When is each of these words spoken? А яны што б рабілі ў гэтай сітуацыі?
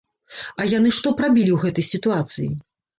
А 0.59 0.65
яны 0.77 0.89
што 1.01 1.07
б 1.13 1.17
рабілі 1.27 1.51
ў 1.59 1.65
гэтай 1.67 1.91
сітуацыі? 1.95 2.53